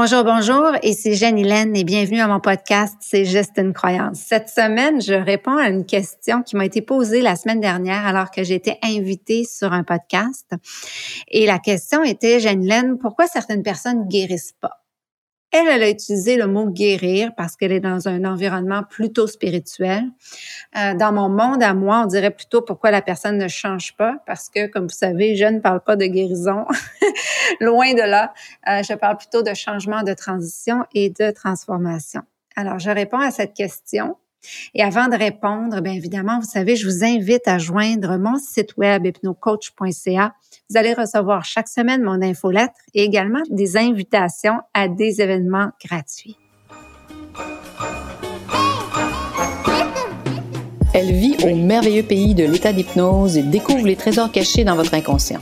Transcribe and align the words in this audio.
Bonjour, 0.00 0.22
bonjour, 0.22 0.76
ici 0.84 1.14
Jeanne 1.14 1.38
Hélène 1.38 1.74
et 1.74 1.82
bienvenue 1.82 2.20
à 2.20 2.28
mon 2.28 2.38
podcast 2.38 2.94
C'est 3.00 3.24
juste 3.24 3.54
une 3.56 3.72
croyance. 3.72 4.20
Cette 4.20 4.48
semaine, 4.48 5.02
je 5.02 5.12
réponds 5.12 5.56
à 5.56 5.70
une 5.70 5.84
question 5.84 6.44
qui 6.44 6.54
m'a 6.54 6.66
été 6.66 6.82
posée 6.82 7.20
la 7.20 7.34
semaine 7.34 7.58
dernière 7.58 8.06
alors 8.06 8.30
que 8.30 8.44
j'étais 8.44 8.78
invitée 8.84 9.42
sur 9.42 9.72
un 9.72 9.82
podcast. 9.82 10.54
Et 11.26 11.46
la 11.46 11.58
question 11.58 12.04
était, 12.04 12.38
Jeanne 12.38 12.62
Hélène, 12.62 12.96
pourquoi 12.96 13.26
certaines 13.26 13.64
personnes 13.64 14.06
guérissent 14.06 14.54
pas? 14.60 14.77
Elle, 15.50 15.66
elle 15.66 15.82
a 15.82 15.88
utilisé 15.88 16.36
le 16.36 16.46
mot 16.46 16.68
guérir 16.68 17.34
parce 17.34 17.56
qu'elle 17.56 17.72
est 17.72 17.80
dans 17.80 18.06
un 18.06 18.24
environnement 18.24 18.82
plutôt 18.82 19.26
spirituel. 19.26 20.04
Euh, 20.76 20.94
dans 20.94 21.12
mon 21.12 21.30
monde 21.30 21.62
à 21.62 21.72
moi, 21.72 22.02
on 22.04 22.06
dirait 22.06 22.30
plutôt 22.30 22.60
pourquoi 22.60 22.90
la 22.90 23.00
personne 23.00 23.38
ne 23.38 23.48
change 23.48 23.96
pas 23.96 24.16
parce 24.26 24.50
que, 24.50 24.66
comme 24.66 24.84
vous 24.84 24.88
savez, 24.90 25.36
je 25.36 25.46
ne 25.46 25.60
parle 25.60 25.80
pas 25.82 25.96
de 25.96 26.04
guérison. 26.04 26.66
Loin 27.60 27.94
de 27.94 28.02
là. 28.02 28.34
Euh, 28.68 28.82
je 28.82 28.92
parle 28.92 29.16
plutôt 29.16 29.42
de 29.42 29.54
changement, 29.54 30.02
de 30.02 30.12
transition 30.12 30.84
et 30.92 31.08
de 31.08 31.30
transformation. 31.30 32.20
Alors, 32.54 32.78
je 32.78 32.90
réponds 32.90 33.20
à 33.20 33.30
cette 33.30 33.54
question 33.54 34.16
et 34.74 34.82
avant 34.82 35.08
de 35.08 35.16
répondre, 35.16 35.80
bien 35.80 35.92
évidemment, 35.92 36.38
vous 36.40 36.48
savez, 36.48 36.76
je 36.76 36.86
vous 36.86 37.04
invite 37.04 37.46
à 37.46 37.58
joindre 37.58 38.18
mon 38.18 38.38
site 38.38 38.76
web 38.76 39.06
hypnocoach.ca. 39.06 40.34
Vous 40.70 40.76
allez 40.76 40.94
recevoir 40.94 41.44
chaque 41.44 41.68
semaine 41.68 42.02
mon 42.02 42.22
infolettre 42.22 42.80
et 42.94 43.02
également 43.02 43.42
des 43.50 43.76
invitations 43.76 44.58
à 44.74 44.88
des 44.88 45.20
événements 45.20 45.70
gratuits. 45.84 46.36
Elle 50.94 51.12
vit 51.12 51.36
au 51.44 51.54
merveilleux 51.54 52.02
pays 52.02 52.34
de 52.34 52.44
l'état 52.44 52.72
d'hypnose 52.72 53.36
et 53.36 53.42
découvre 53.42 53.86
les 53.86 53.96
trésors 53.96 54.32
cachés 54.32 54.64
dans 54.64 54.74
votre 54.74 54.94
inconscient. 54.94 55.40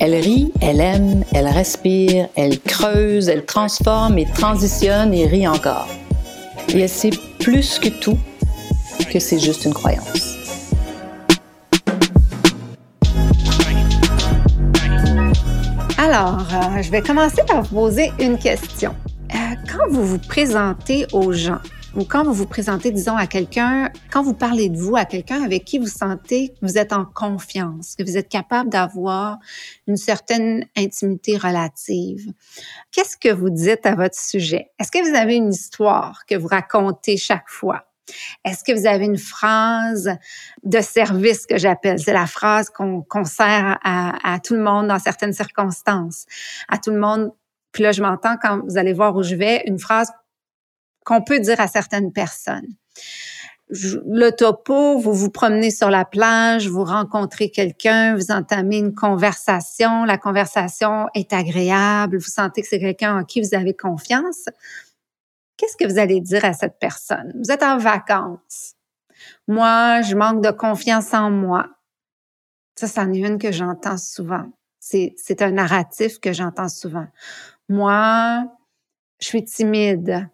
Elle 0.00 0.14
rit, 0.14 0.52
elle 0.60 0.80
aime, 0.80 1.24
elle 1.34 1.48
respire, 1.48 2.28
elle 2.36 2.60
creuse, 2.60 3.28
elle 3.28 3.44
transforme 3.44 4.18
et 4.18 4.26
transitionne 4.26 5.12
et 5.12 5.26
rit 5.26 5.48
encore. 5.48 5.88
Et 6.68 6.80
elle 6.80 6.88
plus 7.38 7.78
que 7.78 7.88
tout 7.88 8.18
que 9.10 9.18
c'est 9.18 9.38
juste 9.38 9.64
une 9.64 9.74
croyance. 9.74 10.36
Alors, 15.96 16.46
euh, 16.52 16.82
je 16.82 16.90
vais 16.90 17.00
commencer 17.02 17.42
par 17.46 17.62
vous 17.62 17.74
poser 17.74 18.12
une 18.20 18.38
question. 18.38 18.94
Euh, 19.34 19.36
quand 19.70 19.88
vous 19.90 20.06
vous 20.06 20.18
présentez 20.18 21.06
aux 21.12 21.32
gens, 21.32 21.60
ou 21.96 22.04
quand 22.04 22.22
vous 22.22 22.34
vous 22.34 22.46
présentez, 22.46 22.90
disons, 22.90 23.16
à 23.16 23.26
quelqu'un, 23.26 23.90
quand 24.10 24.22
vous 24.22 24.34
parlez 24.34 24.68
de 24.68 24.76
vous 24.76 24.96
à 24.96 25.04
quelqu'un 25.04 25.42
avec 25.42 25.64
qui 25.64 25.78
vous 25.78 25.86
sentez 25.86 26.50
que 26.50 26.66
vous 26.66 26.78
êtes 26.78 26.92
en 26.92 27.04
confiance, 27.04 27.94
que 27.96 28.02
vous 28.02 28.16
êtes 28.16 28.28
capable 28.28 28.70
d'avoir 28.70 29.38
une 29.86 29.96
certaine 29.96 30.66
intimité 30.76 31.36
relative, 31.36 32.32
qu'est-ce 32.92 33.16
que 33.16 33.32
vous 33.32 33.50
dites 33.50 33.86
à 33.86 33.94
votre 33.94 34.18
sujet? 34.18 34.70
Est-ce 34.78 34.90
que 34.90 35.08
vous 35.08 35.16
avez 35.16 35.36
une 35.36 35.50
histoire 35.50 36.26
que 36.26 36.34
vous 36.34 36.48
racontez 36.48 37.16
chaque 37.16 37.48
fois? 37.48 37.86
Est-ce 38.44 38.64
que 38.64 38.78
vous 38.78 38.86
avez 38.86 39.04
une 39.04 39.18
phrase 39.18 40.10
de 40.62 40.80
service 40.80 41.46
que 41.46 41.58
j'appelle? 41.58 41.98
C'est 41.98 42.14
la 42.14 42.26
phrase 42.26 42.70
qu'on 42.70 43.24
sert 43.24 43.78
à, 43.82 44.34
à 44.34 44.38
tout 44.40 44.54
le 44.54 44.62
monde 44.62 44.88
dans 44.88 44.98
certaines 44.98 45.34
circonstances. 45.34 46.24
À 46.68 46.78
tout 46.78 46.90
le 46.90 46.98
monde 46.98 47.32
puis 47.72 47.82
là, 47.82 47.92
je 47.92 48.02
m'entends 48.02 48.36
quand 48.42 48.62
vous 48.64 48.78
allez 48.78 48.92
voir 48.92 49.14
où 49.14 49.22
je 49.22 49.34
vais, 49.34 49.62
une 49.66 49.78
phrase 49.78 50.10
qu'on 51.08 51.22
peut 51.22 51.40
dire 51.40 51.58
à 51.58 51.68
certaines 51.68 52.12
personnes. 52.12 52.68
Le 53.70 54.28
topo, 54.30 54.98
vous 54.98 55.14
vous 55.14 55.30
promenez 55.30 55.70
sur 55.70 55.88
la 55.88 56.04
plage, 56.04 56.68
vous 56.68 56.84
rencontrez 56.84 57.50
quelqu'un, 57.50 58.14
vous 58.14 58.30
entamez 58.30 58.76
une 58.76 58.94
conversation, 58.94 60.04
la 60.04 60.18
conversation 60.18 61.06
est 61.14 61.32
agréable, 61.32 62.18
vous 62.18 62.28
sentez 62.28 62.60
que 62.60 62.68
c'est 62.68 62.78
quelqu'un 62.78 63.20
en 63.20 63.24
qui 63.24 63.40
vous 63.40 63.54
avez 63.54 63.74
confiance. 63.74 64.50
Qu'est-ce 65.56 65.78
que 65.78 65.90
vous 65.90 65.98
allez 65.98 66.20
dire 66.20 66.44
à 66.44 66.52
cette 66.52 66.78
personne? 66.78 67.32
Vous 67.42 67.50
êtes 67.50 67.62
en 67.62 67.78
vacances. 67.78 68.74
Moi, 69.46 70.02
je 70.02 70.14
manque 70.14 70.42
de 70.42 70.50
confiance 70.50 71.14
en 71.14 71.30
moi. 71.30 71.68
Ça, 72.76 72.86
c'en 72.86 73.10
est 73.14 73.18
une 73.18 73.38
que 73.38 73.50
j'entends 73.50 73.98
souvent. 73.98 74.44
C'est, 74.78 75.14
c'est 75.16 75.40
un 75.40 75.52
narratif 75.52 76.20
que 76.20 76.34
j'entends 76.34 76.68
souvent. 76.68 77.06
Moi, 77.70 78.44
je 79.20 79.26
suis 79.26 79.44
timide. 79.44 80.28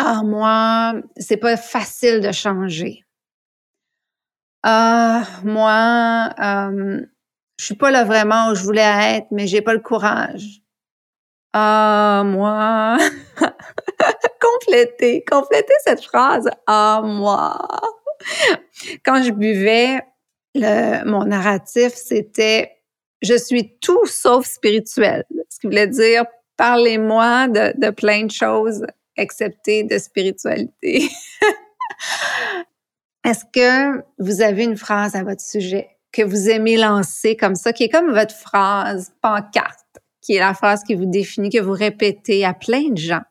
Ah, 0.00 0.22
moi, 0.22 0.94
c'est 1.16 1.38
pas 1.38 1.56
facile 1.56 2.20
de 2.20 2.30
changer. 2.30 3.04
Ah, 4.62 5.24
moi, 5.42 6.30
euh, 6.38 7.00
je 7.58 7.64
suis 7.64 7.74
pas 7.74 7.90
là 7.90 8.04
vraiment 8.04 8.50
où 8.50 8.54
je 8.54 8.62
voulais 8.62 9.16
être, 9.16 9.26
mais 9.32 9.48
j'ai 9.48 9.60
pas 9.60 9.74
le 9.74 9.80
courage. 9.80 10.62
Ah, 11.52 12.22
moi. 12.24 12.96
complétez, 14.40 15.24
complétez 15.24 15.74
cette 15.84 16.04
phrase. 16.04 16.48
Ah, 16.68 17.02
moi. 17.04 17.58
Quand 19.04 19.20
je 19.24 19.32
buvais, 19.32 20.00
le, 20.54 21.04
mon 21.06 21.24
narratif, 21.24 21.92
c'était 21.94 22.70
je 23.20 23.34
suis 23.34 23.76
tout 23.80 24.06
sauf 24.06 24.46
spirituel. 24.46 25.24
Ce 25.50 25.58
qui 25.58 25.66
voulait 25.66 25.88
dire 25.88 26.24
parlez-moi 26.56 27.48
de, 27.48 27.72
de 27.80 27.90
plein 27.90 28.26
de 28.26 28.30
choses 28.30 28.84
excepté 29.18 29.82
de 29.82 29.98
spiritualité. 29.98 31.10
Est-ce 33.24 33.44
que 33.52 34.02
vous 34.18 34.40
avez 34.40 34.64
une 34.64 34.76
phrase 34.76 35.14
à 35.14 35.22
votre 35.22 35.42
sujet 35.42 35.88
que 36.12 36.22
vous 36.22 36.48
aimez 36.48 36.76
lancer 36.76 37.36
comme 37.36 37.54
ça, 37.54 37.72
qui 37.72 37.84
est 37.84 37.88
comme 37.88 38.12
votre 38.12 38.34
phrase 38.34 39.12
pancarte, 39.20 39.98
qui 40.22 40.36
est 40.36 40.40
la 40.40 40.54
phrase 40.54 40.82
qui 40.82 40.94
vous 40.94 41.06
définit, 41.06 41.50
que 41.50 41.60
vous 41.60 41.72
répétez 41.72 42.44
à 42.44 42.54
plein 42.54 42.88
de 42.90 42.96
gens? 42.96 43.22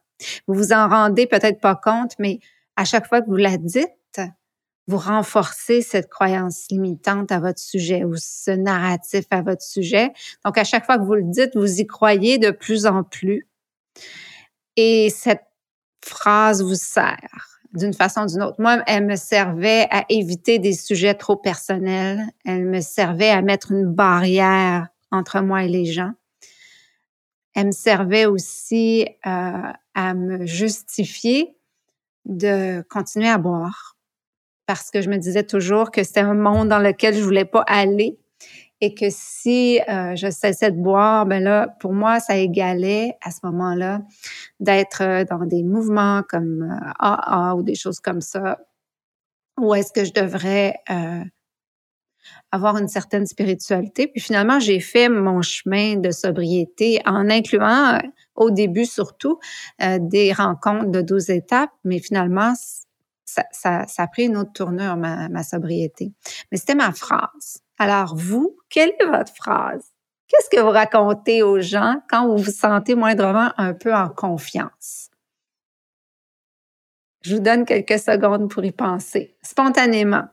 Vous 0.47 0.53
vous 0.53 0.73
en 0.73 0.87
rendez 0.87 1.25
peut-être 1.25 1.59
pas 1.59 1.75
compte, 1.75 2.13
mais 2.19 2.39
à 2.75 2.85
chaque 2.85 3.07
fois 3.07 3.21
que 3.21 3.27
vous 3.27 3.37
la 3.37 3.57
dites, 3.57 3.89
vous 4.87 4.97
renforcez 4.97 5.81
cette 5.81 6.09
croyance 6.09 6.67
limitante 6.71 7.31
à 7.31 7.39
votre 7.39 7.59
sujet 7.59 8.05
ou 8.05 8.15
ce 8.15 8.51
narratif 8.51 9.25
à 9.31 9.41
votre 9.41 9.61
sujet. 9.61 10.13
Donc, 10.45 10.57
à 10.57 10.63
chaque 10.63 10.85
fois 10.85 10.97
que 10.97 11.03
vous 11.03 11.15
le 11.15 11.23
dites, 11.23 11.55
vous 11.55 11.81
y 11.81 11.85
croyez 11.85 12.37
de 12.37 12.51
plus 12.51 12.85
en 12.85 13.03
plus. 13.03 13.47
Et 14.77 15.09
cette 15.09 15.46
phrase 16.03 16.61
vous 16.63 16.75
sert 16.75 17.59
d'une 17.73 17.93
façon 17.93 18.21
ou 18.21 18.25
d'une 18.27 18.43
autre. 18.43 18.59
Moi, 18.59 18.81
elle 18.87 19.05
me 19.05 19.15
servait 19.15 19.87
à 19.91 20.05
éviter 20.09 20.59
des 20.59 20.73
sujets 20.73 21.13
trop 21.13 21.35
personnels. 21.35 22.23
Elle 22.45 22.65
me 22.65 22.81
servait 22.81 23.29
à 23.29 23.41
mettre 23.41 23.71
une 23.71 23.85
barrière 23.85 24.87
entre 25.11 25.41
moi 25.41 25.63
et 25.63 25.67
les 25.67 25.85
gens. 25.85 26.11
Elle 27.55 27.67
me 27.67 27.71
servait 27.71 28.25
aussi 28.25 29.07
euh, 29.25 29.71
à 29.95 30.13
me 30.13 30.45
justifier 30.45 31.57
de 32.25 32.83
continuer 32.89 33.29
à 33.29 33.37
boire 33.37 33.97
parce 34.65 34.91
que 34.91 35.01
je 35.01 35.09
me 35.09 35.17
disais 35.17 35.43
toujours 35.43 35.91
que 35.91 36.03
c'était 36.03 36.19
un 36.19 36.33
monde 36.33 36.67
dans 36.67 36.79
lequel 36.79 37.15
je 37.15 37.23
voulais 37.23 37.45
pas 37.45 37.63
aller 37.67 38.19
et 38.81 38.93
que 38.93 39.07
si 39.09 39.79
euh, 39.89 40.15
je 40.15 40.29
cessais 40.29 40.71
de 40.71 40.79
boire, 40.79 41.25
ben 41.25 41.43
là, 41.43 41.75
pour 41.79 41.93
moi, 41.93 42.19
ça 42.19 42.37
égalait 42.37 43.17
à 43.23 43.31
ce 43.31 43.39
moment-là 43.43 44.01
d'être 44.59 45.01
euh, 45.01 45.23
dans 45.23 45.45
des 45.45 45.63
mouvements 45.63 46.21
comme 46.29 46.79
AA 46.99 47.51
euh, 47.51 47.55
ou 47.55 47.63
des 47.63 47.75
choses 47.75 47.99
comme 47.99 48.21
ça, 48.21 48.59
ou 49.59 49.73
est-ce 49.73 49.91
que 49.91 50.05
je 50.05 50.13
devrais 50.13 50.75
avoir 52.51 52.77
une 52.77 52.87
certaine 52.87 53.25
spiritualité. 53.25 54.07
Puis 54.07 54.21
finalement, 54.21 54.59
j'ai 54.59 54.79
fait 54.79 55.09
mon 55.09 55.41
chemin 55.41 55.95
de 55.95 56.11
sobriété 56.11 57.01
en 57.05 57.29
incluant 57.29 57.99
au 58.35 58.51
début 58.51 58.85
surtout 58.85 59.39
des 59.79 60.31
rencontres 60.31 60.91
de 60.91 61.01
12 61.01 61.31
étapes, 61.31 61.71
mais 61.83 61.99
finalement, 61.99 62.53
ça, 63.27 63.43
ça, 63.51 63.85
ça, 63.87 64.03
a 64.03 64.07
pris 64.07 64.25
une 64.25 64.37
autre 64.37 64.53
tournure, 64.53 64.95
ma, 64.95 65.29
ma 65.29 65.43
sobriété. 65.43 66.13
Mais 66.51 66.57
c'était 66.57 66.75
ma 66.75 66.93
phrase. 66.93 67.61
Alors, 67.77 68.15
vous, 68.15 68.57
quelle 68.69 68.93
est 68.99 69.05
votre 69.05 69.33
phrase? 69.35 69.93
Qu'est-ce 70.27 70.49
que 70.49 70.61
vous 70.61 70.71
racontez 70.71 71.43
aux 71.43 71.59
gens 71.59 72.01
quand 72.09 72.27
vous 72.27 72.37
vous 72.43 72.51
sentez 72.51 72.95
moindrement 72.95 73.51
un 73.57 73.73
peu 73.73 73.93
en 73.93 74.09
confiance? 74.09 75.09
Je 77.21 77.35
vous 77.35 77.41
donne 77.41 77.65
quelques 77.65 77.99
secondes 77.99 78.49
pour 78.49 78.63
y 78.63 78.71
penser, 78.71 79.35
spontanément. 79.41 80.27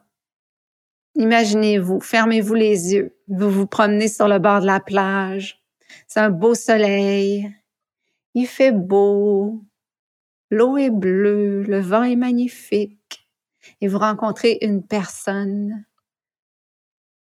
Imaginez-vous, 1.16 2.00
fermez-vous 2.00 2.54
les 2.54 2.94
yeux, 2.94 3.16
vous 3.28 3.50
vous 3.50 3.66
promenez 3.66 4.08
sur 4.08 4.28
le 4.28 4.38
bord 4.38 4.60
de 4.60 4.66
la 4.66 4.80
plage, 4.80 5.62
c'est 6.08 6.20
un 6.20 6.30
beau 6.30 6.54
soleil, 6.54 7.50
il 8.34 8.46
fait 8.46 8.72
beau, 8.72 9.60
l'eau 10.54 10.76
est 10.76 10.90
bleue, 10.90 11.62
le 11.62 11.80
vent 11.80 12.04
est 12.04 12.16
magnifique, 12.16 13.28
et 13.80 13.88
vous 13.88 13.98
rencontrez 13.98 14.58
une 14.62 14.82
personne 14.86 15.84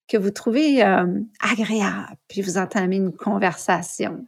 que 0.08 0.18
vous 0.18 0.32
trouvez 0.32 0.84
euh, 0.84 1.20
agréable, 1.42 2.18
puis 2.28 2.42
vous 2.42 2.58
entamez 2.58 2.98
une 2.98 3.12
conversation. 3.12 4.26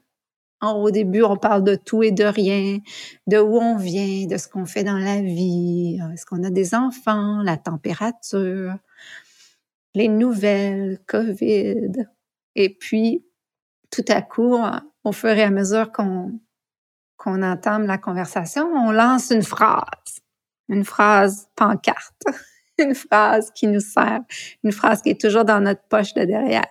Au 0.62 0.91
début, 0.91 1.24
on 1.24 1.38
parle 1.38 1.63
de 1.63 1.75
tout 1.75 2.03
et 2.03 2.12
de 2.12 2.25
rien, 2.25 2.80
de 3.27 3.38
où 3.38 3.57
on 3.57 3.77
vient, 3.77 4.27
de 4.27 4.36
ce 4.36 4.50
qu'on 4.50 4.65
fait 4.65 4.83
dans 4.83 4.97
la 4.97 5.21
vie, 5.21 5.97
est-ce 6.12 6.25
qu'on 6.25 6.44
a 6.44 6.50
des 6.50 6.75
enfants, 6.75 7.42
la 7.44 7.56
température, 7.56 8.75
les 9.95 10.09
nouvelles, 10.09 11.00
COVID. 11.07 12.06
Et 12.56 12.69
puis, 12.75 13.25
tout 13.89 14.03
à 14.09 14.21
coup, 14.21 14.57
au 15.06 15.12
fur 15.13 15.30
et 15.30 15.44
à 15.44 15.50
mesure 15.50 15.94
qu'on 15.94 16.39
qu'on 17.19 17.44
entame 17.44 17.86
la 17.86 17.98
conversation, 17.98 18.71
on 18.74 18.92
lance 18.92 19.30
une 19.30 19.44
phrase, 19.44 20.21
une 20.69 20.86
phrase 20.86 21.50
pancarte, 21.56 22.24
une 22.80 22.95
phrase 22.95 23.51
qui 23.54 23.68
nous 23.68 23.81
sert, 23.81 24.21
une 24.63 24.71
phrase 24.71 25.01
qui 25.01 25.10
est 25.10 25.21
toujours 25.21 25.44
dans 25.44 25.60
notre 25.60 25.83
poche 25.89 26.13
de 26.13 26.24
derrière. 26.24 26.66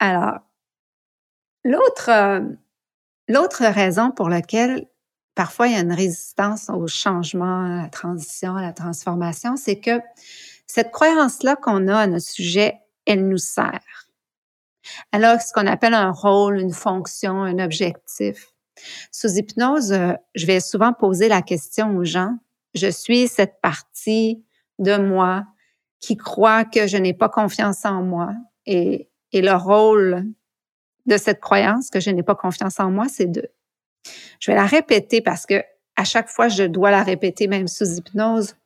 Alors, 0.00 0.40
l'autre, 1.64 2.10
euh, 2.10 2.40
l'autre 3.28 3.64
raison 3.64 4.10
pour 4.10 4.28
laquelle 4.28 4.88
parfois 5.36 5.68
il 5.68 5.74
y 5.74 5.76
a 5.76 5.82
une 5.82 5.92
résistance 5.92 6.68
au 6.68 6.88
changement, 6.88 7.64
à 7.64 7.82
la 7.82 7.88
transition, 7.88 8.56
à 8.56 8.62
la 8.62 8.72
transformation, 8.72 9.56
c'est 9.56 9.78
que 9.78 10.00
cette 10.66 10.90
croyance-là 10.90 11.54
qu'on 11.54 11.86
a 11.86 11.96
à 11.96 12.06
notre 12.08 12.26
sujet, 12.26 12.80
elle 13.06 13.28
nous 13.28 13.38
sert. 13.38 14.08
Alors, 15.12 15.40
ce 15.40 15.52
qu'on 15.52 15.66
appelle 15.68 15.94
un 15.94 16.10
rôle, 16.10 16.58
une 16.58 16.72
fonction, 16.72 17.44
un 17.44 17.60
objectif. 17.60 18.52
Sous 19.10 19.36
hypnose, 19.36 19.92
euh, 19.92 20.12
je 20.34 20.46
vais 20.46 20.60
souvent 20.60 20.92
poser 20.92 21.28
la 21.28 21.42
question 21.42 21.96
aux 21.96 22.04
gens, 22.04 22.36
je 22.74 22.90
suis 22.90 23.28
cette 23.28 23.60
partie 23.60 24.44
de 24.78 24.96
moi 24.96 25.46
qui 26.00 26.16
croit 26.16 26.64
que 26.64 26.86
je 26.86 26.96
n'ai 26.96 27.14
pas 27.14 27.28
confiance 27.28 27.84
en 27.84 28.02
moi 28.02 28.32
et, 28.66 29.08
le 29.32 29.54
rôle 29.54 30.24
de 31.04 31.18
cette 31.18 31.40
croyance 31.40 31.90
que 31.90 32.00
je 32.00 32.08
n'ai 32.08 32.22
pas 32.22 32.34
confiance 32.34 32.80
en 32.80 32.90
moi, 32.90 33.06
c'est 33.06 33.26
de. 33.26 33.50
Je 34.40 34.50
vais 34.50 34.56
la 34.56 34.64
répéter 34.64 35.20
parce 35.20 35.44
que 35.44 35.62
à 35.94 36.04
chaque 36.04 36.28
fois, 36.28 36.48
je 36.48 36.62
dois 36.62 36.90
la 36.90 37.02
répéter, 37.02 37.46
même 37.46 37.68
sous 37.68 37.98
hypnose. 37.98 38.56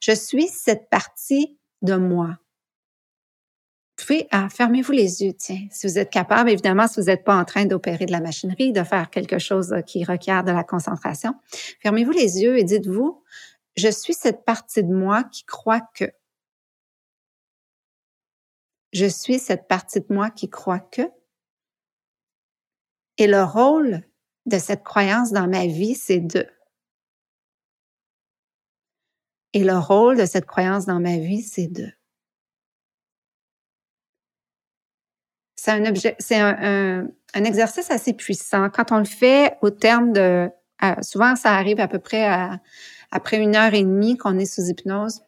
Je 0.00 0.12
suis 0.12 0.48
cette 0.48 0.88
partie 0.88 1.58
de 1.82 1.96
moi. 1.96 2.38
Pouvez, 4.08 4.26
ah, 4.30 4.48
fermez-vous 4.48 4.92
les 4.92 5.22
yeux, 5.22 5.34
tiens, 5.34 5.66
si 5.70 5.86
vous 5.86 5.98
êtes 5.98 6.08
capable, 6.08 6.48
évidemment, 6.48 6.88
si 6.88 6.98
vous 6.98 7.08
n'êtes 7.08 7.24
pas 7.24 7.36
en 7.36 7.44
train 7.44 7.66
d'opérer 7.66 8.06
de 8.06 8.10
la 8.10 8.22
machinerie, 8.22 8.72
de 8.72 8.82
faire 8.82 9.10
quelque 9.10 9.38
chose 9.38 9.74
qui 9.86 10.02
requiert 10.02 10.44
de 10.44 10.50
la 10.50 10.64
concentration. 10.64 11.34
Fermez-vous 11.82 12.12
les 12.12 12.40
yeux 12.40 12.56
et 12.56 12.64
dites-vous, 12.64 13.22
je 13.76 13.90
suis 13.90 14.14
cette 14.14 14.46
partie 14.46 14.82
de 14.82 14.94
moi 14.94 15.24
qui 15.24 15.44
croit 15.44 15.82
que. 15.94 16.06
Je 18.94 19.04
suis 19.04 19.38
cette 19.38 19.68
partie 19.68 20.00
de 20.00 20.06
moi 20.08 20.30
qui 20.30 20.48
croit 20.48 20.80
que. 20.80 21.02
Et 23.18 23.26
le 23.26 23.42
rôle 23.42 24.00
de 24.46 24.58
cette 24.58 24.84
croyance 24.84 25.32
dans 25.32 25.48
ma 25.48 25.66
vie, 25.66 25.94
c'est 25.94 26.20
de. 26.20 26.46
Et 29.52 29.64
le 29.64 29.76
rôle 29.76 30.16
de 30.16 30.24
cette 30.24 30.46
croyance 30.46 30.86
dans 30.86 30.98
ma 30.98 31.18
vie, 31.18 31.42
c'est 31.42 31.66
de. 31.66 31.92
C'est 35.60 35.72
un, 35.72 35.84
objet, 35.86 36.14
c'est 36.20 36.38
un, 36.38 37.08
exercice 37.34 37.90
assez 37.90 38.12
puissant. 38.12 38.70
Quand 38.70 38.92
on 38.92 38.98
le 38.98 39.04
fait 39.04 39.58
au 39.60 39.70
terme 39.70 40.12
de, 40.12 40.48
souvent 41.02 41.34
ça 41.34 41.54
arrive 41.54 41.80
à 41.80 41.88
peu 41.88 41.98
près 41.98 42.28
après 43.10 43.38
une 43.38 43.56
heure 43.56 43.74
et 43.74 43.82
demie 43.82 44.16
qu'on 44.16 44.38
est 44.38 44.46
sous 44.46 44.68
hypnose 44.68 45.22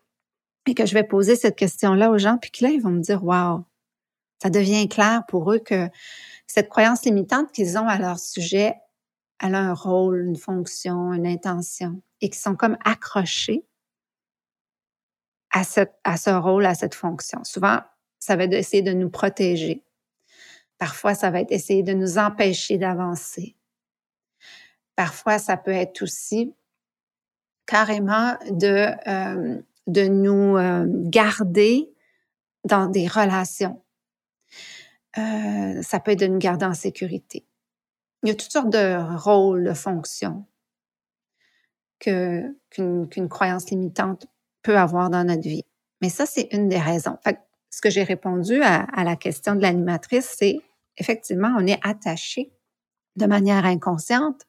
et 0.67 0.75
que 0.75 0.87
je 0.87 0.95
vais 0.95 1.03
poser 1.03 1.35
cette 1.35 1.57
question-là 1.57 2.11
aux 2.11 2.19
gens, 2.19 2.39
puis 2.39 2.53
que 2.53 2.65
là, 2.65 2.71
ils 2.71 2.81
vont 2.81 2.91
me 2.91 3.01
dire, 3.01 3.25
wow, 3.25 3.65
ça 4.41 4.51
devient 4.51 4.89
clair 4.89 5.25
pour 5.27 5.53
eux 5.53 5.59
que 5.59 5.89
cette 6.47 6.69
croyance 6.69 7.05
limitante 7.05 7.51
qu'ils 7.51 7.77
ont 7.77 7.89
à 7.89 7.99
leur 7.99 8.21
sujet, 8.21 8.75
elle 9.41 9.57
a 9.57 9.61
un 9.61 9.75
rôle, 9.75 10.25
une 10.25 10.37
fonction, 10.37 11.13
une 11.13 11.27
intention, 11.27 12.01
et 12.21 12.31
qui 12.31 12.39
sont 12.39 12.55
comme 12.55 12.77
accrochés 12.85 13.67
à, 15.51 15.63
à 16.05 16.17
ce 16.17 16.31
rôle, 16.31 16.67
à 16.67 16.77
cette 16.77 16.95
fonction. 16.95 17.43
Souvent, 17.43 17.81
ça 18.21 18.37
va 18.37 18.45
être 18.45 18.51
d'essayer 18.51 18.83
de 18.83 18.93
nous 18.93 19.11
protéger. 19.11 19.83
Parfois, 20.81 21.15
ça 21.15 21.31
va 21.31 21.43
être 21.43 21.53
essayer 21.53 21.83
de 21.83 21.93
nous 21.93 22.17
empêcher 22.17 22.79
d'avancer. 22.79 23.55
Parfois, 24.97 25.39
ça 25.39 25.59
peut 25.59 25.71
être 25.71 26.03
aussi 26.03 26.55
carrément 27.67 28.35
de, 28.51 28.89
euh, 29.07 29.61
de 29.87 30.09
nous 30.09 30.57
euh, 30.57 30.87
garder 30.89 31.93
dans 32.65 32.87
des 32.87 33.07
relations. 33.07 33.83
Euh, 35.19 35.83
ça 35.83 36.01
peut 36.01 36.13
être 36.13 36.21
de 36.21 36.27
nous 36.29 36.39
garder 36.39 36.65
en 36.65 36.73
sécurité. 36.73 37.45
Il 38.23 38.31
y 38.31 38.33
a 38.33 38.35
toutes 38.35 38.51
sortes 38.51 38.71
de 38.71 38.97
rôles, 39.19 39.65
de 39.65 39.75
fonctions 39.75 40.47
qu'une, 41.99 42.55
croyance 43.29 43.69
limitante 43.69 44.29
peut 44.63 44.79
avoir 44.79 45.11
dans 45.11 45.25
notre 45.25 45.43
vie. 45.43 45.67
Mais 46.01 46.09
ça, 46.09 46.25
c'est 46.25 46.49
une 46.53 46.71
des 46.71 46.79
raisons. 46.79 47.19
ce 47.69 47.83
que 47.83 47.91
j'ai 47.91 48.03
répondu 48.03 48.63
à 48.63 49.05
la 49.05 49.17
question 49.17 49.55
de 49.55 49.61
l'animatrice, 49.61 50.35
c'est 50.39 50.59
effectivement, 50.97 51.55
on 51.59 51.67
est 51.67 51.79
attaché 51.83 52.53
de 53.17 53.27
manière 53.27 53.65
inconsciente 53.65 54.47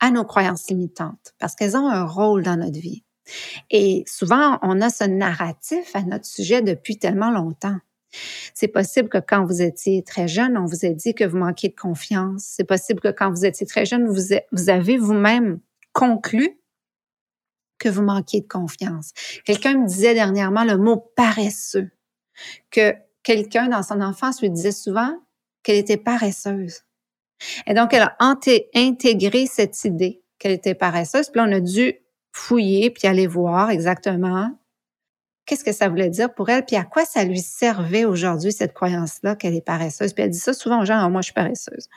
à 0.00 0.10
nos 0.10 0.24
croyances 0.24 0.68
limitantes 0.68 1.34
parce 1.38 1.54
qu'elles 1.54 1.76
ont 1.76 1.88
un 1.88 2.04
rôle 2.04 2.42
dans 2.42 2.56
notre 2.56 2.78
vie. 2.78 3.04
Et 3.70 4.02
souvent, 4.06 4.58
on 4.62 4.80
a 4.80 4.90
ce 4.90 5.04
narratif 5.04 5.94
à 5.94 6.02
notre 6.02 6.26
sujet 6.26 6.60
depuis 6.60 6.98
tellement 6.98 7.30
longtemps. 7.30 7.78
C'est 8.52 8.68
possible 8.68 9.08
que 9.08 9.18
quand 9.18 9.44
vous 9.46 9.62
étiez 9.62 10.02
très 10.02 10.28
jeune, 10.28 10.58
on 10.58 10.66
vous 10.66 10.84
ait 10.84 10.94
dit 10.94 11.14
que 11.14 11.24
vous 11.24 11.38
manquiez 11.38 11.70
de 11.70 11.74
confiance. 11.74 12.44
C'est 12.44 12.64
possible 12.64 13.00
que 13.00 13.08
quand 13.08 13.30
vous 13.30 13.46
étiez 13.46 13.66
très 13.66 13.86
jeune, 13.86 14.06
vous, 14.06 14.36
vous 14.50 14.70
avez 14.70 14.98
vous-même 14.98 15.60
conclu 15.92 16.58
que 17.78 17.88
vous 17.88 18.02
manquiez 18.02 18.42
de 18.42 18.48
confiance. 18.48 19.12
Quelqu'un 19.44 19.78
me 19.78 19.86
disait 19.86 20.14
dernièrement 20.14 20.64
le 20.64 20.76
mot 20.76 20.96
paresseux, 21.16 21.90
que 22.70 22.94
quelqu'un 23.22 23.68
dans 23.68 23.82
son 23.82 24.00
enfance 24.00 24.40
lui 24.40 24.50
disait 24.50 24.72
souvent 24.72 25.18
qu'elle 25.62 25.76
était 25.76 25.96
paresseuse. 25.96 26.82
Et 27.66 27.74
donc, 27.74 27.92
elle 27.92 28.02
a 28.02 28.16
intégré 28.74 29.46
cette 29.46 29.84
idée 29.84 30.22
qu'elle 30.38 30.52
était 30.52 30.74
paresseuse. 30.74 31.28
Puis 31.30 31.40
là, 31.40 31.46
on 31.48 31.52
a 31.52 31.60
dû 31.60 31.94
fouiller 32.32 32.90
puis 32.90 33.06
aller 33.08 33.26
voir 33.26 33.70
exactement 33.70 34.50
qu'est-ce 35.44 35.64
que 35.64 35.72
ça 35.72 35.88
voulait 35.88 36.08
dire 36.08 36.32
pour 36.32 36.48
elle, 36.48 36.64
puis 36.64 36.76
à 36.76 36.84
quoi 36.84 37.04
ça 37.04 37.24
lui 37.24 37.40
servait 37.40 38.04
aujourd'hui, 38.04 38.52
cette 38.52 38.72
croyance-là 38.72 39.34
qu'elle 39.34 39.54
est 39.54 39.64
paresseuse. 39.64 40.12
Puis 40.12 40.22
elle 40.24 40.30
dit 40.30 40.38
ça 40.38 40.54
souvent 40.54 40.82
aux 40.82 40.84
gens, 40.84 40.98
ah, 40.98 41.08
moi, 41.08 41.20
je 41.20 41.26
suis 41.26 41.34
paresseuse. 41.34 41.88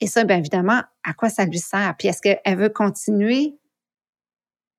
Et 0.00 0.06
ça, 0.06 0.24
bien 0.24 0.38
évidemment, 0.38 0.82
à 1.04 1.12
quoi 1.12 1.28
ça 1.28 1.44
lui 1.44 1.58
sert? 1.58 1.94
Puis 1.98 2.08
est-ce 2.08 2.22
qu'elle 2.22 2.56
veut 2.56 2.68
continuer 2.68 3.56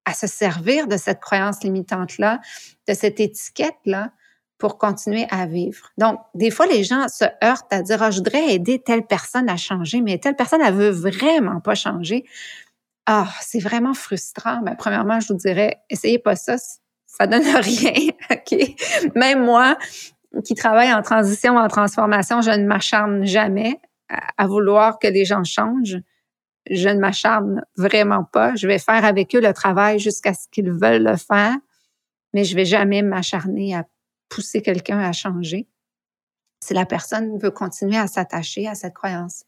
à 0.06 0.13
se 0.13 0.27
servir 0.27 0.88
de 0.88 0.98
cette 0.98 1.19
croyance 1.19 1.62
limitante-là, 1.63 2.39
de 2.88 2.94
cette 2.94 3.19
étiquette-là, 3.19 4.12
pour 4.59 4.77
continuer 4.77 5.25
à 5.31 5.45
vivre. 5.45 5.89
Donc, 5.97 6.19
des 6.35 6.51
fois, 6.51 6.67
les 6.67 6.83
gens 6.83 7.07
se 7.07 7.23
heurtent 7.44 7.71
à 7.71 7.81
dire, 7.81 8.03
ah, 8.03 8.11
je 8.11 8.17
voudrais 8.17 8.53
aider 8.53 8.79
telle 8.79 9.06
personne 9.06 9.50
à 9.50 9.56
changer, 9.56 10.01
mais 10.01 10.17
telle 10.19 10.35
personne, 10.35 10.61
elle 10.61 10.73
veut 10.73 10.89
vraiment 10.89 11.61
pas 11.61 11.75
changer. 11.75 12.25
Ah, 13.06 13.30
c'est 13.42 13.59
vraiment 13.59 13.94
frustrant. 13.94 14.61
Mais 14.63 14.75
premièrement, 14.78 15.21
je 15.21 15.30
vous 15.30 15.39
dirais, 15.39 15.78
essayez 15.89 16.19
pas 16.19 16.35
ça, 16.35 16.57
ça 17.07 17.25
donne 17.25 17.42
rien. 17.61 18.11
OK? 18.30 18.75
Même 19.16 19.45
moi, 19.45 19.78
qui 20.44 20.56
travaille 20.56 20.94
en 20.94 21.01
transition, 21.01 21.56
en 21.56 21.69
transformation, 21.69 22.42
je 22.42 22.51
ne 22.51 22.66
m'acharne 22.66 23.25
jamais 23.25 23.80
à, 24.09 24.45
vouloir 24.45 24.99
que 24.99 25.07
les 25.07 25.23
gens 25.23 25.44
changent. 25.45 25.97
Je 26.69 26.89
ne 26.89 26.99
m'acharne 26.99 27.63
vraiment 27.78 28.25
pas. 28.25 28.56
Je 28.56 28.68
vais 28.68 28.78
faire 28.78 29.06
avec 29.06 29.33
eux 29.35 29.42
le 29.42 29.54
travail 29.54 29.99
jusqu'à 29.99 30.33
ce 30.33 30.47
qu'ils 30.51 30.71
veulent 30.71 31.04
le 31.04 31.16
faire, 31.16 31.56
mais 32.33 32.44
je 32.44 32.56
vais 32.56 32.66
jamais 32.66 33.01
m'acharner 33.01 33.73
à 33.75 33.85
pousser 34.30 34.62
quelqu'un 34.62 35.00
à 35.00 35.12
changer 35.12 35.68
si 36.62 36.74
la 36.74 36.86
personne 36.86 37.38
veut 37.38 37.52
continuer 37.52 37.98
à 37.98 38.07
s'attacher 38.07 38.68
à 38.68 38.76
cette 38.76 38.94
croyance. 38.94 39.45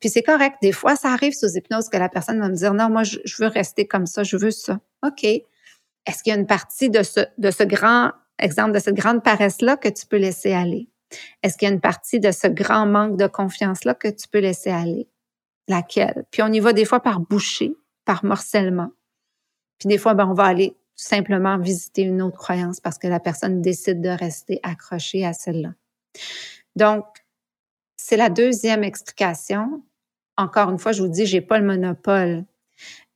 Puis 0.00 0.08
c'est 0.10 0.22
correct. 0.22 0.56
Des 0.60 0.72
fois, 0.72 0.96
ça 0.96 1.12
arrive 1.12 1.32
sous 1.32 1.56
hypnose 1.56 1.88
que 1.88 1.96
la 1.96 2.08
personne 2.08 2.40
va 2.40 2.48
me 2.48 2.54
dire, 2.54 2.74
non, 2.74 2.90
moi, 2.90 3.04
je, 3.04 3.18
veux 3.38 3.46
rester 3.46 3.86
comme 3.86 4.06
ça, 4.06 4.22
je 4.22 4.36
veux 4.36 4.50
ça. 4.50 4.80
OK. 5.06 5.24
Est-ce 5.24 6.22
qu'il 6.22 6.32
y 6.32 6.36
a 6.36 6.38
une 6.38 6.46
partie 6.46 6.90
de 6.90 7.02
ce, 7.02 7.20
de 7.38 7.50
ce 7.50 7.62
grand 7.62 8.12
exemple, 8.38 8.72
de 8.72 8.78
cette 8.78 8.94
grande 8.94 9.22
paresse-là 9.22 9.76
que 9.76 9.88
tu 9.88 10.06
peux 10.06 10.16
laisser 10.16 10.52
aller? 10.52 10.88
Est-ce 11.42 11.56
qu'il 11.56 11.68
y 11.68 11.70
a 11.70 11.74
une 11.74 11.80
partie 11.80 12.20
de 12.20 12.30
ce 12.30 12.48
grand 12.48 12.86
manque 12.86 13.16
de 13.16 13.26
confiance-là 13.26 13.94
que 13.94 14.08
tu 14.08 14.28
peux 14.28 14.40
laisser 14.40 14.70
aller? 14.70 15.08
Laquelle? 15.68 16.24
Puis 16.30 16.42
on 16.42 16.52
y 16.52 16.60
va 16.60 16.72
des 16.72 16.84
fois 16.84 17.00
par 17.00 17.20
boucher, 17.20 17.74
par 18.04 18.24
morcellement. 18.24 18.90
Puis 19.78 19.88
des 19.88 19.98
fois, 19.98 20.14
ben, 20.14 20.26
on 20.26 20.34
va 20.34 20.44
aller 20.44 20.76
simplement 20.98 21.58
visiter 21.58 22.02
une 22.02 22.20
autre 22.20 22.36
croyance 22.36 22.80
parce 22.80 22.98
que 22.98 23.06
la 23.06 23.20
personne 23.20 23.62
décide 23.62 24.00
de 24.00 24.08
rester 24.08 24.58
accrochée 24.64 25.24
à 25.24 25.32
celle-là. 25.32 25.72
Donc, 26.76 27.04
c'est 27.96 28.16
la 28.16 28.28
deuxième 28.28 28.82
explication. 28.82 29.82
Encore 30.36 30.70
une 30.70 30.78
fois, 30.78 30.92
je 30.92 31.02
vous 31.02 31.08
dis, 31.08 31.24
j'ai 31.24 31.40
pas 31.40 31.58
le 31.58 31.66
monopole. 31.66 32.44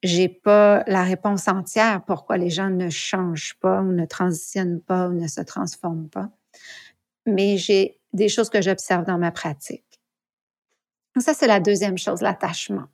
J'ai 0.03 0.29
pas 0.29 0.85
la 0.87 1.03
réponse 1.03 1.49
entière 1.49 2.05
pourquoi 2.05 2.37
les 2.37 2.51
gens 2.51 2.71
ne 2.71 2.89
changent 2.89 3.57
pas 3.61 3.81
ou 3.81 3.93
ne 3.93 4.07
transitionnent 4.07 4.81
pas 4.81 5.09
ou 5.09 5.13
ne 5.13 5.29
se 5.29 5.41
transforment 5.41 6.09
pas. 6.09 6.31
Mais 7.27 7.57
j'ai 7.57 8.01
des 8.13 8.29
choses 8.29 8.51
que 8.51 8.63
j'observe 8.63 9.05
dans 9.05 9.19
ma 9.19 9.31
pratique. 9.31 10.01
Ça, 11.19 11.35
c'est 11.35 11.47
la 11.47 11.61
deuxième 11.61 11.99
chose, 11.99 12.21
l'attachement. 12.21 12.87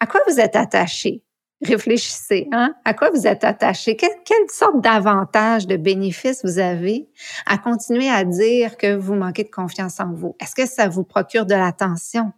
À 0.00 0.06
quoi 0.06 0.20
vous 0.28 0.38
êtes 0.38 0.54
attaché? 0.54 1.22
Réfléchissez, 1.62 2.48
hein? 2.52 2.74
À 2.84 2.94
quoi 2.94 3.10
vous 3.10 3.26
êtes 3.26 3.44
attaché? 3.44 3.96
quelle 3.96 4.50
sorte 4.50 4.80
d'avantages, 4.80 5.66
de 5.66 5.76
bénéfices 5.76 6.44
vous 6.44 6.58
avez 6.58 7.08
à 7.46 7.58
continuer 7.58 8.08
à 8.08 8.24
dire 8.24 8.76
que 8.76 8.94
vous 8.94 9.14
manquez 9.14 9.44
de 9.44 9.50
confiance 9.50 10.00
en 10.00 10.12
vous? 10.12 10.36
Est-ce 10.40 10.54
que 10.54 10.66
ça 10.66 10.88
vous 10.88 11.04
procure 11.04 11.46
de 11.46 11.54
l'attention? 11.54 12.32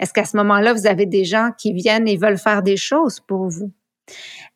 Est-ce 0.00 0.12
qu'à 0.12 0.24
ce 0.24 0.36
moment-là, 0.38 0.72
vous 0.72 0.86
avez 0.86 1.06
des 1.06 1.24
gens 1.24 1.50
qui 1.56 1.72
viennent 1.72 2.08
et 2.08 2.16
veulent 2.16 2.38
faire 2.38 2.62
des 2.62 2.76
choses 2.76 3.20
pour 3.20 3.48
vous? 3.48 3.72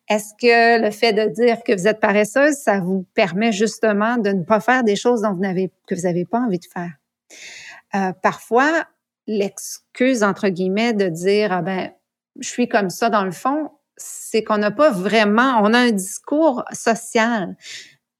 Est-ce 0.09 0.33
que 0.41 0.81
le 0.81 0.91
fait 0.91 1.13
de 1.13 1.29
dire 1.29 1.63
que 1.63 1.73
vous 1.73 1.87
êtes 1.87 1.99
paresseuse, 1.99 2.55
ça 2.55 2.79
vous 2.79 3.05
permet 3.13 3.51
justement 3.51 4.17
de 4.17 4.31
ne 4.31 4.43
pas 4.43 4.59
faire 4.59 4.83
des 4.83 4.95
choses 4.95 5.21
dont 5.21 5.33
vous 5.33 5.41
que 5.87 5.95
vous 5.95 6.01
n'avez 6.01 6.25
pas 6.25 6.39
envie 6.39 6.59
de 6.59 6.65
faire? 6.65 6.91
Euh, 7.95 8.11
parfois, 8.21 8.85
l'excuse, 9.27 10.23
entre 10.23 10.49
guillemets, 10.49 10.93
de 10.93 11.07
dire, 11.07 11.51
ah 11.51 11.61
ben, 11.61 11.91
je 12.39 12.49
suis 12.49 12.67
comme 12.67 12.89
ça 12.89 13.09
dans 13.09 13.23
le 13.23 13.31
fond, 13.31 13.71
c'est 14.01 14.43
qu'on 14.43 14.57
n'a 14.57 14.71
pas 14.71 14.91
vraiment, 14.91 15.59
on 15.61 15.73
a 15.73 15.79
un 15.79 15.91
discours 15.91 16.63
social. 16.71 17.55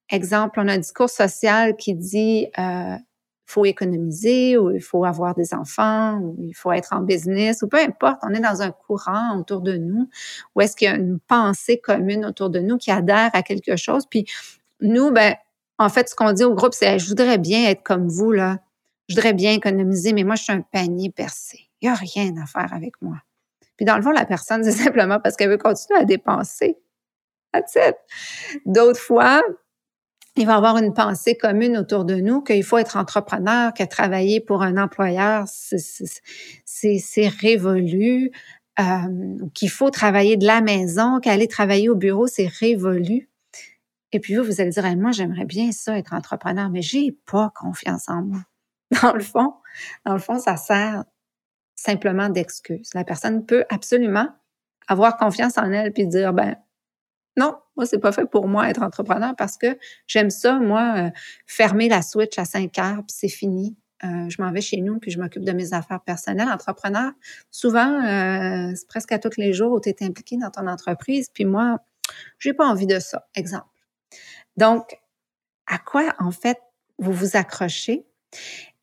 Exemple, 0.10 0.60
on 0.60 0.68
a 0.68 0.74
un 0.74 0.78
discours 0.78 1.10
social 1.10 1.76
qui 1.76 1.96
dit, 1.96 2.48
euh, 2.60 2.96
faut 3.46 3.66
économiser 3.66 4.58
ou 4.58 4.72
il 4.72 4.82
faut 4.82 5.04
avoir 5.04 5.36
des 5.36 5.54
enfants 5.54 6.20
ou 6.20 6.36
il 6.40 6.54
faut 6.54 6.72
être 6.72 6.94
en 6.94 7.02
business 7.02 7.62
ou 7.62 7.68
peu 7.68 7.80
importe, 7.80 8.20
on 8.24 8.34
est 8.34 8.40
dans 8.40 8.62
un 8.62 8.72
courant 8.72 9.38
autour 9.38 9.62
de 9.62 9.76
nous 9.78 10.10
ou 10.56 10.62
est-ce 10.62 10.76
qu'il 10.76 10.88
y 10.88 10.92
a 10.92 10.96
une 10.96 11.20
pensée 11.20 11.78
commune 11.78 12.26
autour 12.26 12.50
de 12.50 12.60
nous 12.60 12.78
qui 12.78 12.92
adhère 12.92 13.30
à 13.34 13.44
quelque 13.44 13.76
chose. 13.76 14.06
Puis 14.10 14.26
nous, 14.80 15.12
ben, 15.12 15.36
en 15.78 15.90
fait, 15.90 16.10
ce 16.10 16.16
qu'on 16.16 16.32
dit 16.32 16.44
au 16.44 16.54
groupe, 16.54 16.74
c'est 16.74 17.00
je 17.00 17.08
voudrais 17.08 17.38
bien 17.38 17.70
être 17.70 17.84
comme 17.84 18.08
vous, 18.08 18.32
là. 18.32 18.60
Je 19.10 19.16
voudrais 19.16 19.34
bien 19.34 19.52
économiser, 19.52 20.14
mais 20.14 20.24
moi, 20.24 20.36
je 20.36 20.44
suis 20.44 20.54
un 20.54 20.62
panier 20.62 21.10
percé. 21.10 21.70
Il 21.82 21.90
n'y 21.90 21.94
a 21.94 21.96
rien 21.96 22.34
à 22.42 22.46
faire 22.46 22.72
avec 22.74 22.94
moi. 23.02 23.18
Puis 23.82 23.86
dans 23.88 23.96
le 23.96 24.04
fond, 24.04 24.12
la 24.12 24.26
personne, 24.26 24.64
c'est 24.64 24.72
simplement 24.72 25.20
parce 25.20 25.36
qu'elle 25.36 25.50
veut 25.50 25.58
continuer 25.58 26.00
à 26.00 26.06
dépenser. 26.06 26.78
That's. 27.52 27.76
D'autres 28.68 29.00
fois, 29.00 29.42
il 30.36 30.46
va 30.46 30.54
y 30.54 30.56
avoir 30.56 30.78
une 30.78 30.94
pensée 30.94 31.36
commune 31.36 31.76
autour 31.78 32.06
de 32.06 32.14
nous 32.14 32.44
qu'il 32.44 32.64
faut 32.64 32.78
être 32.78 32.96
entrepreneur, 32.96 33.74
que 33.74 33.84
travailler 33.84 34.40
pour 34.40 34.62
un 34.62 34.78
employeur, 34.78 35.46
c'est 35.48 37.28
révolu, 37.28 38.30
euh, 38.80 38.84
qu'il 39.56 39.72
faut 39.72 39.90
travailler 39.90 40.38
de 40.38 40.46
la 40.46 40.62
maison, 40.62 41.20
qu'aller 41.20 41.48
travailler 41.48 41.90
au 41.90 41.96
bureau, 41.96 42.28
c'est 42.28 42.46
révolu. 42.46 43.32
Et 44.12 44.20
puis 44.20 44.36
vous, 44.36 44.44
vous 44.44 44.62
allez 44.62 44.70
dire, 44.70 44.96
moi, 44.96 45.12
j'aimerais 45.12 45.46
bien 45.46 45.72
ça, 45.72 45.98
être 45.98 46.14
entrepreneur, 46.14 46.70
mais 46.70 46.84
j'ai 46.84 47.18
pas 47.26 47.52
confiance 47.60 48.10
en 48.10 48.22
moi. 48.22 48.42
Dans 49.02 49.14
le 49.14 49.22
fond, 49.22 49.56
dans 50.06 50.14
le 50.14 50.20
fond, 50.20 50.38
ça 50.38 50.56
sert 50.56 51.04
simplement 51.82 52.30
d'excuse. 52.30 52.90
La 52.94 53.04
personne 53.04 53.46
peut 53.46 53.66
absolument 53.70 54.30
avoir 54.88 55.18
confiance 55.18 55.58
en 55.58 55.72
elle 55.72 55.92
puis 55.92 56.06
dire, 56.08 56.34
ben, 56.34 56.56
non, 57.38 57.58
moi, 57.76 57.86
c'est 57.86 58.00
pas 58.00 58.12
fait 58.12 58.26
pour 58.26 58.48
moi 58.48 58.70
être 58.70 58.82
entrepreneur 58.84 59.36
parce 59.36 59.58
que 59.58 59.78
j'aime 60.06 60.30
ça, 60.30 60.60
moi, 60.60 60.94
euh, 60.98 61.10
fermer 61.48 61.90
la 61.90 62.02
switch 62.02 62.38
à 62.38 62.46
5 62.46 62.78
heures, 62.78 62.98
puis 62.98 63.16
c'est 63.16 63.30
fini. 63.30 63.78
Euh, 64.04 64.30
je 64.30 64.42
m'en 64.42 64.52
vais 64.52 64.62
chez 64.62 64.82
nous, 64.82 65.00
puis 65.00 65.12
je 65.12 65.20
m'occupe 65.20 65.44
de 65.44 65.52
mes 65.52 65.74
affaires 65.74 66.02
personnelles. 66.02 66.50
Entrepreneur, 66.50 67.12
souvent, 67.52 68.04
euh, 68.04 68.72
c'est 68.76 68.88
presque 68.88 69.12
à 69.12 69.20
tous 69.20 69.38
les 69.38 69.54
jours 69.54 69.74
où 69.74 69.80
tu 69.80 69.90
es 69.90 70.04
impliqué 70.04 70.38
dans 70.38 70.50
ton 70.52 70.68
entreprise, 70.68 71.30
puis 71.34 71.46
moi, 71.46 71.80
j'ai 72.40 72.54
pas 72.54 72.68
envie 72.68 72.88
de 72.88 73.00
ça, 73.00 73.28
exemple. 73.36 73.68
Donc, 74.58 75.00
à 75.68 75.78
quoi, 75.78 76.14
en 76.20 76.32
fait, 76.32 76.58
vous 76.98 77.14
vous 77.14 77.38
accrochez 77.38 78.06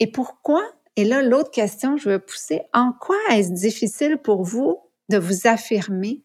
et 0.01 0.11
pourquoi? 0.11 0.63
Et 0.99 1.05
là, 1.05 1.23
l'autre 1.23 1.53
question, 1.53 1.97
je 1.97 2.11
veux 2.11 2.19
pousser, 2.19 2.63
en 2.75 2.93
quoi 2.93 3.15
est-ce 3.31 3.53
difficile 3.53 4.19
pour 4.19 4.43
vous 4.43 4.81
de 5.09 5.17
vous 5.17 5.47
affirmer 5.47 6.25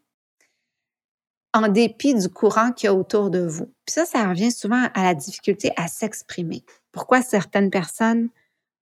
en 1.53 1.67
dépit 1.67 2.15
du 2.15 2.27
courant 2.27 2.71
qu'il 2.71 2.87
y 2.87 2.89
a 2.89 2.95
autour 2.95 3.29
de 3.29 3.45
vous? 3.45 3.71
Puis 3.85 3.93
ça, 3.93 4.05
ça 4.07 4.27
revient 4.27 4.51
souvent 4.51 4.89
à 4.95 5.03
la 5.03 5.13
difficulté 5.13 5.69
à 5.75 5.87
s'exprimer. 5.87 6.65
Pourquoi 6.91 7.21
certaines 7.21 7.69
personnes 7.69 8.29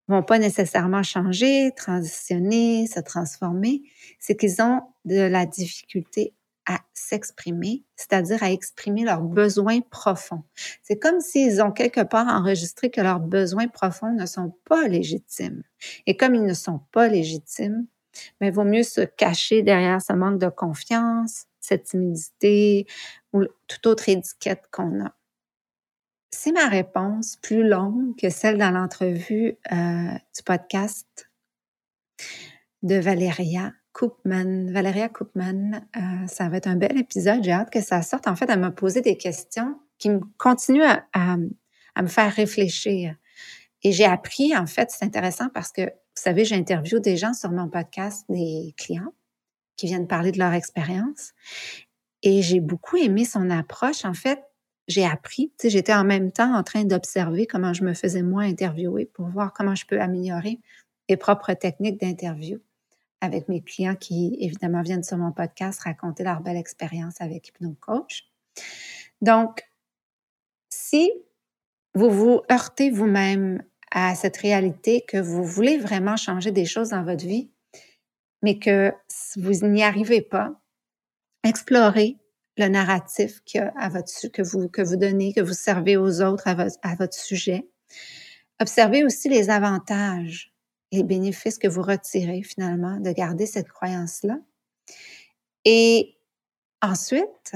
vont 0.06 0.22
pas 0.22 0.38
nécessairement 0.38 1.02
changer, 1.02 1.72
transitionner, 1.74 2.86
se 2.86 3.00
transformer, 3.00 3.82
c'est 4.20 4.36
qu'ils 4.36 4.62
ont 4.62 4.82
de 5.06 5.18
la 5.18 5.44
difficulté 5.44 6.34
à 6.70 6.80
s'exprimer, 6.94 7.82
c'est-à-dire 7.96 8.42
à 8.44 8.52
exprimer 8.52 9.04
leurs 9.04 9.22
besoins 9.22 9.80
profonds. 9.80 10.44
C'est 10.82 10.98
comme 10.98 11.20
s'ils 11.20 11.60
ont 11.60 11.72
quelque 11.72 12.02
part 12.02 12.28
enregistré 12.28 12.90
que 12.90 13.00
leurs 13.00 13.18
besoins 13.18 13.66
profonds 13.66 14.12
ne 14.12 14.24
sont 14.24 14.54
pas 14.66 14.86
légitimes. 14.86 15.64
Et 16.06 16.16
comme 16.16 16.36
ils 16.36 16.44
ne 16.44 16.54
sont 16.54 16.80
pas 16.92 17.08
légitimes, 17.08 17.86
mais 18.40 18.48
il 18.48 18.52
vaut 18.52 18.64
mieux 18.64 18.84
se 18.84 19.00
cacher 19.00 19.62
derrière 19.62 20.00
ce 20.00 20.12
manque 20.12 20.38
de 20.38 20.48
confiance, 20.48 21.46
cette 21.58 21.84
timidité 21.84 22.86
ou 23.32 23.44
toute 23.66 23.86
autre 23.86 24.08
étiquette 24.08 24.62
qu'on 24.70 25.04
a. 25.04 25.16
C'est 26.30 26.52
ma 26.52 26.68
réponse 26.68 27.36
plus 27.42 27.66
longue 27.66 28.16
que 28.16 28.30
celle 28.30 28.58
dans 28.58 28.70
l'entrevue 28.70 29.58
euh, 29.72 30.12
du 30.36 30.42
podcast 30.44 31.28
de 32.82 32.94
Valéria 32.94 33.72
Koopman. 33.92 34.72
Valéria 34.72 35.08
Koopman, 35.08 35.86
euh, 35.96 36.26
ça 36.26 36.48
va 36.48 36.56
être 36.58 36.66
un 36.66 36.76
bel 36.76 36.96
épisode. 36.98 37.42
J'ai 37.42 37.52
hâte 37.52 37.70
que 37.70 37.80
ça 37.80 38.02
sorte. 38.02 38.28
En 38.28 38.36
fait, 38.36 38.48
elle 38.48 38.60
m'a 38.60 38.70
posé 38.70 39.00
des 39.00 39.16
questions 39.16 39.78
qui 39.98 40.10
me 40.10 40.20
continuent 40.38 40.82
à, 41.12 41.36
me 41.36 42.06
faire 42.06 42.32
réfléchir. 42.32 43.14
Et 43.82 43.92
j'ai 43.92 44.04
appris, 44.04 44.56
en 44.56 44.66
fait, 44.66 44.90
c'est 44.90 45.04
intéressant 45.04 45.48
parce 45.52 45.72
que, 45.72 45.82
vous 45.82 46.22
savez, 46.22 46.44
j'interviewe 46.44 47.00
des 47.00 47.16
gens 47.16 47.34
sur 47.34 47.50
mon 47.50 47.68
podcast, 47.68 48.24
des 48.28 48.74
clients 48.76 49.12
qui 49.76 49.86
viennent 49.86 50.06
parler 50.06 50.32
de 50.32 50.38
leur 50.38 50.52
expérience. 50.52 51.32
Et 52.22 52.42
j'ai 52.42 52.60
beaucoup 52.60 52.96
aimé 52.96 53.24
son 53.24 53.50
approche. 53.50 54.04
En 54.04 54.14
fait, 54.14 54.40
j'ai 54.88 55.04
appris, 55.04 55.52
j'étais 55.62 55.94
en 55.94 56.04
même 56.04 56.32
temps 56.32 56.54
en 56.54 56.62
train 56.62 56.84
d'observer 56.84 57.46
comment 57.46 57.72
je 57.72 57.84
me 57.84 57.94
faisais 57.94 58.22
moi 58.22 58.42
interviewer 58.42 59.06
pour 59.06 59.28
voir 59.28 59.52
comment 59.52 59.74
je 59.74 59.86
peux 59.86 60.00
améliorer 60.00 60.58
mes 61.08 61.16
propres 61.16 61.54
techniques 61.54 62.00
d'interview 62.00 62.60
avec 63.20 63.48
mes 63.48 63.60
clients 63.62 63.96
qui, 63.96 64.36
évidemment, 64.40 64.82
viennent 64.82 65.02
sur 65.02 65.18
mon 65.18 65.32
podcast 65.32 65.80
raconter 65.80 66.24
leur 66.24 66.40
belle 66.40 66.56
expérience 66.56 67.20
avec 67.20 67.48
HypnoCoach. 67.48 68.24
Donc, 69.20 69.62
si 70.70 71.10
vous 71.94 72.10
vous 72.10 72.40
heurtez 72.50 72.90
vous-même 72.90 73.62
à 73.90 74.14
cette 74.14 74.36
réalité 74.36 75.04
que 75.06 75.18
vous 75.18 75.44
voulez 75.44 75.76
vraiment 75.76 76.16
changer 76.16 76.52
des 76.52 76.64
choses 76.64 76.90
dans 76.90 77.02
votre 77.02 77.26
vie, 77.26 77.50
mais 78.42 78.58
que 78.58 78.92
vous 79.36 79.66
n'y 79.66 79.82
arrivez 79.82 80.22
pas, 80.22 80.60
explorez 81.42 82.16
le 82.56 82.68
narratif 82.68 83.40
que, 83.44 84.42
vous, 84.42 84.68
que 84.68 84.82
vous 84.82 84.96
donnez, 84.96 85.32
que 85.32 85.40
vous 85.40 85.52
servez 85.52 85.96
aux 85.96 86.22
autres 86.22 86.46
à 86.46 86.94
votre 86.94 87.14
sujet. 87.14 87.68
Observez 88.60 89.04
aussi 89.04 89.28
les 89.28 89.50
avantages, 89.50 90.49
les 90.92 91.02
bénéfices 91.02 91.58
que 91.58 91.68
vous 91.68 91.82
retirez 91.82 92.42
finalement 92.42 92.98
de 92.98 93.12
garder 93.12 93.46
cette 93.46 93.68
croyance-là. 93.68 94.38
Et 95.64 96.16
ensuite, 96.82 97.52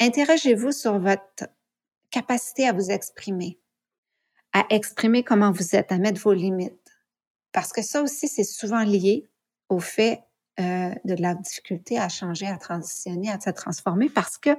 interrogez-vous 0.00 0.72
sur 0.72 0.98
votre 0.98 1.48
capacité 2.10 2.68
à 2.68 2.72
vous 2.72 2.90
exprimer, 2.90 3.58
à 4.52 4.66
exprimer 4.70 5.24
comment 5.24 5.52
vous 5.52 5.74
êtes, 5.74 5.90
à 5.90 5.98
mettre 5.98 6.20
vos 6.20 6.32
limites. 6.32 6.92
Parce 7.52 7.72
que 7.72 7.82
ça 7.82 8.02
aussi, 8.02 8.28
c'est 8.28 8.44
souvent 8.44 8.84
lié 8.84 9.28
au 9.68 9.78
fait 9.78 10.22
euh, 10.60 10.94
de 11.04 11.14
la 11.14 11.34
difficulté 11.34 11.98
à 11.98 12.08
changer, 12.08 12.46
à 12.46 12.56
transitionner, 12.58 13.30
à 13.30 13.40
se 13.40 13.50
transformer, 13.50 14.08
parce 14.08 14.38
que 14.38 14.50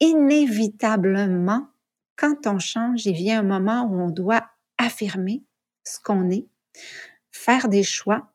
inévitablement, 0.00 1.68
quand 2.16 2.46
on 2.46 2.58
change, 2.58 3.06
il 3.06 3.14
vient 3.14 3.40
un 3.40 3.60
moment 3.60 3.82
où 3.84 4.00
on 4.00 4.10
doit 4.10 4.50
affirmer 4.78 5.44
ce 5.84 6.00
qu'on 6.00 6.30
est, 6.30 6.46
faire 7.32 7.68
des 7.68 7.82
choix, 7.82 8.32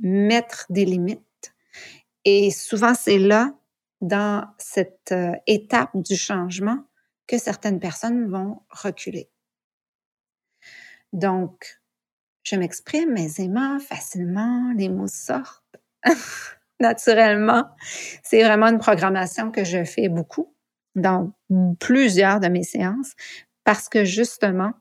mettre 0.00 0.66
des 0.70 0.84
limites. 0.84 1.54
Et 2.24 2.50
souvent, 2.50 2.94
c'est 2.94 3.18
là, 3.18 3.54
dans 4.00 4.46
cette 4.58 5.12
euh, 5.12 5.32
étape 5.46 5.90
du 5.94 6.16
changement, 6.16 6.84
que 7.26 7.38
certaines 7.38 7.80
personnes 7.80 8.28
vont 8.28 8.60
reculer. 8.68 9.30
Donc, 11.12 11.80
je 12.42 12.56
m'exprime 12.56 13.16
aisément, 13.16 13.78
facilement, 13.78 14.72
les 14.76 14.88
mots 14.88 15.08
sortent 15.08 15.76
naturellement. 16.80 17.70
C'est 18.22 18.42
vraiment 18.42 18.66
une 18.66 18.78
programmation 18.78 19.50
que 19.50 19.64
je 19.64 19.84
fais 19.84 20.08
beaucoup 20.08 20.54
dans 20.94 21.32
plusieurs 21.80 22.40
de 22.40 22.48
mes 22.48 22.62
séances 22.62 23.14
parce 23.64 23.88
que 23.88 24.04
justement, 24.04 24.72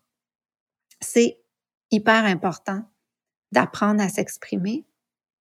c'est 0.99 1.39
hyper 1.91 2.25
important 2.25 2.83
d'apprendre 3.53 4.01
à 4.01 4.09
s'exprimer. 4.09 4.83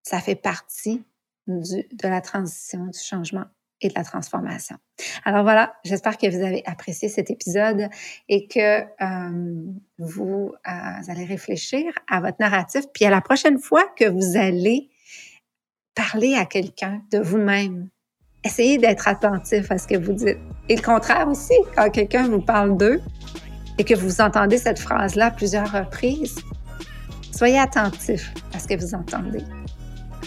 Ça 0.02 0.20
fait 0.20 0.36
partie 0.36 1.04
de 1.48 2.08
la 2.08 2.20
transition, 2.20 2.86
du 2.86 2.98
changement 2.98 3.46
et 3.80 3.88
de 3.88 3.94
la 3.96 4.04
transformation. 4.04 4.76
Alors 5.24 5.42
voilà, 5.42 5.74
j'espère 5.84 6.16
que 6.16 6.28
vous 6.28 6.44
avez 6.44 6.62
apprécié 6.66 7.08
cet 7.08 7.30
épisode 7.30 7.88
et 8.28 8.46
que 8.46 8.82
euh, 8.82 9.72
vous, 9.98 10.52
euh, 10.54 11.10
allez 11.10 11.24
réfléchir 11.24 11.92
à 12.08 12.20
votre 12.20 12.36
narratif. 12.38 12.84
Puis 12.94 13.04
à 13.04 13.10
la 13.10 13.20
prochaine 13.20 13.58
fois 13.58 13.84
que 13.96 14.08
vous 14.08 14.36
allez 14.36 14.90
parler 15.96 16.34
à 16.34 16.46
quelqu'un 16.46 17.02
de 17.10 17.18
vous-même, 17.18 17.88
essayez 18.44 18.78
d'être 18.78 19.08
attentif 19.08 19.70
à 19.70 19.78
ce 19.78 19.88
que 19.88 19.96
vous 19.96 20.12
dites. 20.12 20.38
Et 20.68 20.76
le 20.76 20.82
contraire 20.82 21.26
aussi, 21.28 21.54
quand 21.74 21.90
quelqu'un 21.90 22.28
vous 22.28 22.40
parle 22.40 22.76
d'eux 22.76 23.00
et 23.78 23.84
que 23.84 23.94
vous 23.94 24.20
entendez 24.20 24.58
cette 24.58 24.78
phrase-là 24.78 25.32
plusieurs 25.32 25.70
reprises, 25.72 26.36
soyez 27.42 27.58
attentif 27.58 28.32
à 28.54 28.60
ce 28.60 28.68
que 28.68 28.80
vous 28.80 28.94
entendez. 28.94 29.42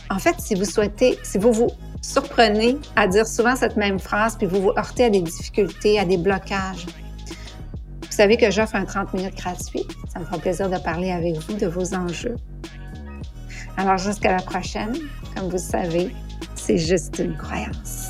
En 0.09 0.19
fait, 0.19 0.35
si 0.37 0.53
vous 0.53 0.65
souhaitez, 0.65 1.17
si 1.23 1.37
vous 1.37 1.53
vous 1.53 1.69
surprenez 2.01 2.75
à 2.97 3.07
dire 3.07 3.25
souvent 3.25 3.55
cette 3.55 3.77
même 3.77 3.99
phrase, 3.99 4.35
puis 4.35 4.45
vous 4.45 4.61
vous 4.61 4.71
heurtez 4.77 5.05
à 5.05 5.09
des 5.09 5.21
difficultés, 5.21 5.97
à 5.97 6.03
des 6.03 6.17
blocages, 6.17 6.85
vous 7.21 8.11
savez 8.11 8.35
que 8.35 8.51
j'offre 8.51 8.75
un 8.75 8.83
30 8.83 9.13
minutes 9.13 9.37
gratuit. 9.37 9.87
Ça 10.11 10.19
me 10.19 10.25
fera 10.25 10.39
plaisir 10.39 10.69
de 10.69 10.77
parler 10.77 11.11
avec 11.11 11.37
vous 11.37 11.53
de 11.53 11.67
vos 11.67 11.93
enjeux. 11.93 12.35
Alors, 13.77 13.97
jusqu'à 13.97 14.33
la 14.33 14.41
prochaine, 14.41 14.97
comme 15.37 15.47
vous 15.47 15.57
savez, 15.57 16.13
c'est 16.55 16.77
juste 16.77 17.17
une 17.19 17.37
croyance. 17.37 18.04